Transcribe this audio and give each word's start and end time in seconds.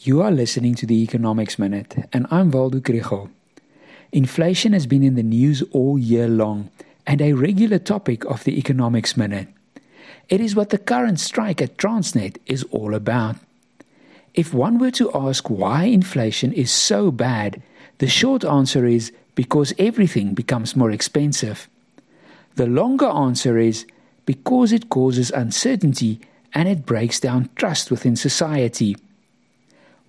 You 0.00 0.22
are 0.22 0.30
listening 0.30 0.76
to 0.76 0.86
the 0.86 1.02
Economics 1.02 1.58
Minute, 1.58 2.08
and 2.12 2.28
I'm 2.30 2.52
Waldo 2.52 2.78
Krugell. 2.78 3.30
Inflation 4.12 4.72
has 4.72 4.86
been 4.86 5.02
in 5.02 5.16
the 5.16 5.24
news 5.24 5.60
all 5.72 5.98
year 5.98 6.28
long 6.28 6.70
and 7.04 7.20
a 7.20 7.32
regular 7.32 7.80
topic 7.80 8.24
of 8.26 8.44
the 8.44 8.56
Economics 8.56 9.16
Minute. 9.16 9.48
It 10.28 10.40
is 10.40 10.54
what 10.54 10.70
the 10.70 10.78
current 10.78 11.18
strike 11.18 11.60
at 11.60 11.76
Transnet 11.78 12.36
is 12.46 12.62
all 12.70 12.94
about. 12.94 13.38
If 14.34 14.54
one 14.54 14.78
were 14.78 14.92
to 14.92 15.12
ask 15.14 15.50
why 15.50 15.86
inflation 15.86 16.52
is 16.52 16.70
so 16.70 17.10
bad, 17.10 17.60
the 17.98 18.06
short 18.06 18.44
answer 18.44 18.86
is 18.86 19.10
because 19.34 19.74
everything 19.80 20.32
becomes 20.32 20.76
more 20.76 20.92
expensive. 20.92 21.68
The 22.54 22.68
longer 22.68 23.08
answer 23.08 23.58
is 23.58 23.84
because 24.26 24.70
it 24.70 24.90
causes 24.90 25.32
uncertainty 25.32 26.20
and 26.54 26.68
it 26.68 26.86
breaks 26.86 27.18
down 27.18 27.50
trust 27.56 27.90
within 27.90 28.14
society. 28.14 28.96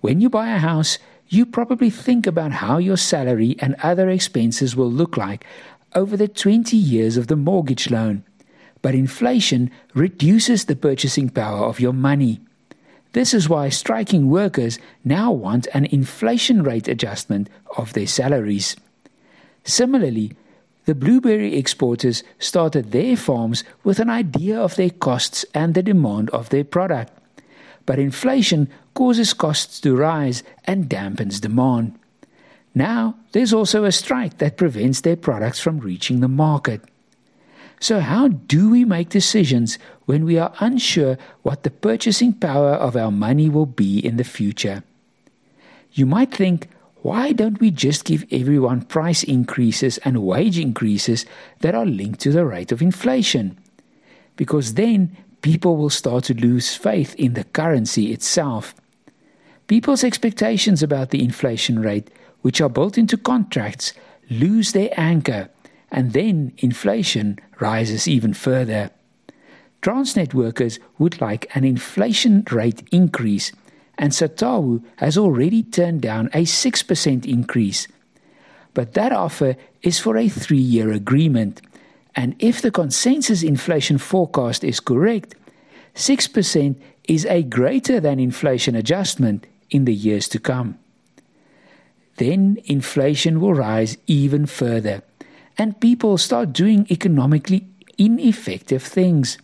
When 0.00 0.20
you 0.20 0.30
buy 0.30 0.48
a 0.48 0.58
house, 0.58 0.98
you 1.28 1.44
probably 1.44 1.90
think 1.90 2.26
about 2.26 2.52
how 2.52 2.78
your 2.78 2.96
salary 2.96 3.56
and 3.58 3.76
other 3.82 4.08
expenses 4.08 4.74
will 4.74 4.90
look 4.90 5.16
like 5.16 5.44
over 5.94 6.16
the 6.16 6.28
20 6.28 6.76
years 6.76 7.16
of 7.16 7.26
the 7.26 7.36
mortgage 7.36 7.90
loan. 7.90 8.24
But 8.82 8.94
inflation 8.94 9.70
reduces 9.94 10.64
the 10.64 10.76
purchasing 10.76 11.28
power 11.28 11.66
of 11.66 11.80
your 11.80 11.92
money. 11.92 12.40
This 13.12 13.34
is 13.34 13.48
why 13.48 13.68
striking 13.68 14.30
workers 14.30 14.78
now 15.04 15.32
want 15.32 15.68
an 15.74 15.84
inflation 15.86 16.62
rate 16.62 16.88
adjustment 16.88 17.50
of 17.76 17.92
their 17.92 18.06
salaries. 18.06 18.76
Similarly, 19.64 20.32
the 20.86 20.94
blueberry 20.94 21.56
exporters 21.56 22.24
started 22.38 22.92
their 22.92 23.16
farms 23.16 23.64
with 23.84 24.00
an 24.00 24.08
idea 24.08 24.58
of 24.58 24.76
their 24.76 24.90
costs 24.90 25.44
and 25.52 25.74
the 25.74 25.82
demand 25.82 26.30
of 26.30 26.48
their 26.48 26.64
product 26.64 27.12
but 27.90 27.98
inflation 27.98 28.68
causes 28.94 29.32
costs 29.32 29.80
to 29.80 29.96
rise 29.96 30.42
and 30.64 30.88
dampens 30.88 31.40
demand. 31.40 31.98
Now, 32.74 33.16
there's 33.32 33.52
also 33.52 33.84
a 33.84 33.92
strike 33.92 34.38
that 34.38 34.56
prevents 34.56 35.00
their 35.00 35.16
products 35.16 35.60
from 35.60 35.80
reaching 35.80 36.20
the 36.20 36.28
market. 36.28 36.82
So, 37.80 38.00
how 38.00 38.28
do 38.28 38.70
we 38.70 38.84
make 38.84 39.08
decisions 39.08 39.78
when 40.04 40.24
we 40.24 40.38
are 40.38 40.52
unsure 40.60 41.16
what 41.42 41.62
the 41.62 41.70
purchasing 41.70 42.34
power 42.34 42.72
of 42.74 42.94
our 42.94 43.10
money 43.10 43.48
will 43.48 43.66
be 43.66 43.98
in 43.98 44.18
the 44.18 44.24
future? 44.24 44.84
You 45.92 46.06
might 46.06 46.32
think, 46.32 46.68
why 47.02 47.32
don't 47.32 47.58
we 47.58 47.70
just 47.70 48.04
give 48.04 48.26
everyone 48.30 48.82
price 48.82 49.22
increases 49.22 49.96
and 49.98 50.22
wage 50.22 50.58
increases 50.58 51.24
that 51.60 51.74
are 51.74 51.86
linked 51.86 52.20
to 52.20 52.32
the 52.32 52.44
rate 52.44 52.70
of 52.70 52.82
inflation? 52.82 53.58
Because 54.36 54.74
then 54.74 55.16
people 55.42 55.76
will 55.76 55.90
start 55.90 56.24
to 56.24 56.34
lose 56.34 56.74
faith 56.74 57.14
in 57.16 57.34
the 57.34 57.44
currency 57.44 58.12
itself. 58.12 58.74
People's 59.66 60.04
expectations 60.04 60.82
about 60.82 61.10
the 61.10 61.22
inflation 61.22 61.80
rate, 61.80 62.10
which 62.42 62.60
are 62.60 62.68
built 62.68 62.98
into 62.98 63.16
contracts, 63.16 63.92
lose 64.28 64.72
their 64.72 64.90
anchor, 64.96 65.48
and 65.90 66.12
then 66.12 66.52
inflation 66.58 67.38
rises 67.60 68.08
even 68.08 68.34
further. 68.34 68.90
Transnet 69.82 70.34
workers 70.34 70.78
would 70.98 71.20
like 71.20 71.54
an 71.54 71.64
inflation 71.64 72.44
rate 72.50 72.86
increase, 72.92 73.52
and 73.96 74.12
SATAWU 74.12 74.82
has 74.96 75.16
already 75.16 75.62
turned 75.62 76.02
down 76.02 76.28
a 76.28 76.44
6% 76.44 77.26
increase. 77.26 77.88
But 78.74 78.94
that 78.94 79.12
offer 79.12 79.56
is 79.82 79.98
for 79.98 80.16
a 80.16 80.28
three 80.28 80.58
year 80.58 80.92
agreement. 80.92 81.62
And 82.16 82.34
if 82.38 82.60
the 82.60 82.70
consensus 82.70 83.42
inflation 83.42 83.98
forecast 83.98 84.64
is 84.64 84.80
correct, 84.80 85.34
6% 85.94 86.76
is 87.04 87.26
a 87.26 87.42
greater 87.42 88.00
than 88.00 88.20
inflation 88.20 88.74
adjustment 88.74 89.46
in 89.70 89.84
the 89.84 89.94
years 89.94 90.28
to 90.28 90.38
come. 90.38 90.78
Then 92.16 92.58
inflation 92.64 93.40
will 93.40 93.54
rise 93.54 93.96
even 94.06 94.46
further, 94.46 95.02
and 95.56 95.80
people 95.80 96.18
start 96.18 96.52
doing 96.52 96.86
economically 96.90 97.66
ineffective 97.96 98.82
things. 98.82 99.38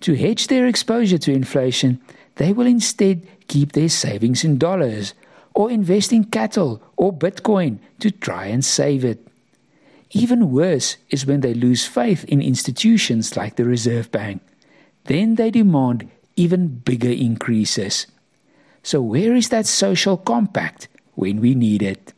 To 0.00 0.14
hedge 0.14 0.48
their 0.48 0.66
exposure 0.66 1.18
to 1.18 1.32
inflation, 1.32 2.00
they 2.36 2.52
will 2.52 2.66
instead 2.66 3.26
keep 3.48 3.72
their 3.72 3.88
savings 3.88 4.44
in 4.44 4.58
dollars 4.58 5.14
or 5.54 5.70
invest 5.70 6.12
in 6.12 6.24
cattle 6.24 6.82
or 6.96 7.12
Bitcoin 7.12 7.78
to 8.00 8.10
try 8.10 8.46
and 8.46 8.64
save 8.64 9.04
it. 9.04 9.26
Even 10.12 10.52
worse 10.52 10.96
is 11.08 11.24
when 11.24 11.40
they 11.40 11.54
lose 11.54 11.86
faith 11.86 12.24
in 12.24 12.42
institutions 12.42 13.36
like 13.36 13.56
the 13.56 13.64
Reserve 13.64 14.10
Bank. 14.10 14.42
Then 15.04 15.36
they 15.36 15.50
demand 15.50 16.10
even 16.36 16.68
bigger 16.68 17.10
increases. 17.10 18.06
So, 18.82 19.00
where 19.00 19.34
is 19.34 19.48
that 19.48 19.66
social 19.66 20.16
compact 20.16 20.88
when 21.14 21.40
we 21.40 21.54
need 21.54 21.82
it? 21.82 22.12